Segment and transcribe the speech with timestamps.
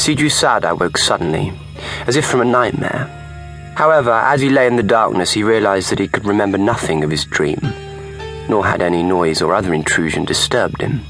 [0.00, 1.52] Shijô Sada woke suddenly,
[2.06, 3.04] as if from a nightmare.
[3.76, 7.10] However, as he lay in the darkness, he realized that he could remember nothing of
[7.10, 7.60] his dream,
[8.48, 11.02] nor had any noise or other intrusion disturbed him.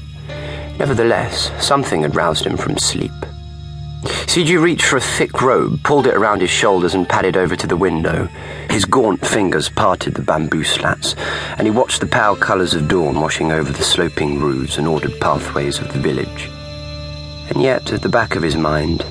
[0.77, 3.13] Nevertheless, something had roused him from sleep.
[4.27, 7.67] Shijô reached for a thick robe, pulled it around his shoulders, and padded over to
[7.67, 8.27] the window.
[8.69, 11.15] His gaunt fingers parted the bamboo slats,
[11.57, 15.17] and he watched the pale colours of dawn washing over the sloping roofs and ordered
[15.21, 16.49] pathways of the village.
[17.51, 19.05] And yet, at the back of his mind,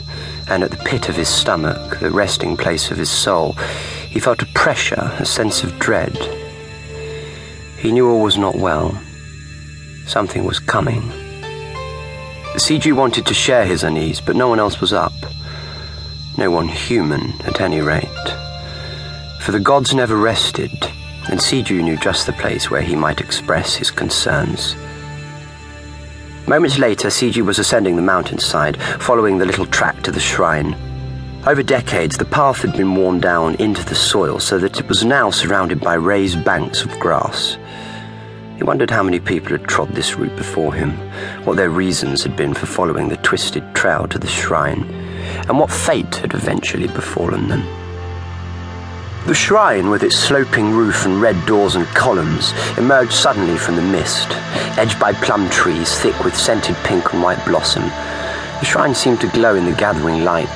[0.49, 3.53] and at the pit of his stomach, the resting place of his soul,
[4.09, 6.17] he felt a pressure, a sense of dread.
[7.77, 8.99] He knew all was not well.
[10.07, 11.03] Something was coming.
[12.57, 15.13] Shijô wanted to share his unease, but no one else was up.
[16.39, 18.09] No one human, at any rate.
[19.43, 20.73] For the gods never rested,
[21.29, 24.77] and Shijô knew just the place where he might express his concerns.
[26.51, 30.75] Moments later, Shijô was ascending the mountainside, following the little track to the shrine.
[31.47, 35.05] Over decades, the path had been worn down into the soil so that it was
[35.05, 37.57] now surrounded by raised banks of grass.
[38.57, 40.91] He wondered how many people had trod this route before him,
[41.45, 44.83] what their reasons had been for following the twisted trail to the shrine,
[45.47, 47.63] and what fate had eventually befallen them.
[49.27, 53.83] The shrine, with its sloping roof and red doors and columns, emerged suddenly from the
[53.83, 54.29] mist,
[54.77, 57.83] edged by plum trees thick with scented pink and white blossom.
[57.83, 60.49] The shrine seemed to glow in the gathering light.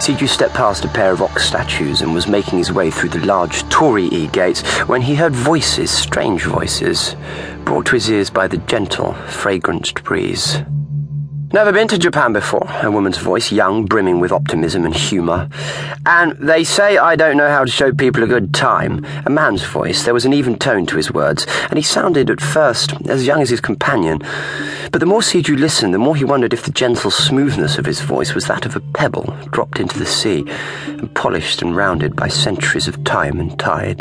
[0.00, 3.24] Shijô stepped past a pair of ox statues and was making his way through the
[3.24, 7.16] large torii gates when he heard voices, strange voices,
[7.64, 10.58] brought to his ears by the gentle, fragrant breeze.
[11.56, 15.48] Never been to Japan before, a woman's voice, young, brimming with optimism and humour.
[16.04, 19.06] And they say I don't know how to show people a good time.
[19.24, 22.42] A man's voice, there was an even tone to his words, and he sounded at
[22.42, 24.18] first as young as his companion.
[24.92, 28.02] But the more Shijô listened, the more he wondered if the gentle smoothness of his
[28.02, 30.44] voice was that of a pebble dropped into the sea,
[30.88, 34.00] and polished and rounded by centuries of time and tide.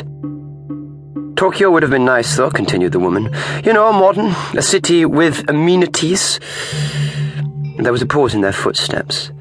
[1.37, 3.33] Tokyo would have been nice, though, continued the woman.
[3.63, 6.41] You know, modern, a city with amenities.
[7.77, 9.31] There was a pause in their footsteps.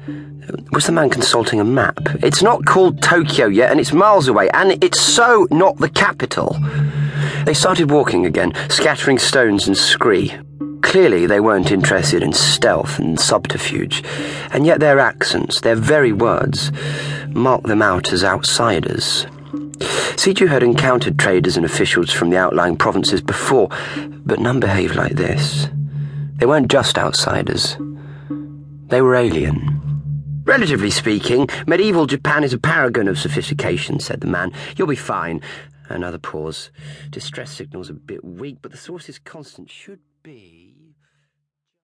[0.71, 1.99] Was the man consulting a map?
[2.23, 6.57] It's not called Tokyo yet, and it's miles away, and it's so not the capital.
[7.45, 10.35] They started walking again, scattering stones and scree.
[10.81, 14.03] Clearly, they weren't interested in stealth and subterfuge,
[14.51, 16.71] and yet their accents, their very words,
[17.29, 19.25] marked them out as outsiders.
[20.15, 23.69] Shijô had encountered traders and officials from the outlying provinces before,
[24.25, 25.67] but none behaved like this.
[26.37, 27.77] They weren't just outsiders.
[28.95, 30.41] They were alien.
[30.45, 34.53] Relatively speaking, medieval Japan is a paragon of sophistication, said the man.
[34.77, 35.41] You'll be fine.
[35.89, 36.71] Another pause.
[37.09, 39.69] Distress signals a bit weak, but the source is constant.
[39.69, 40.64] Should be.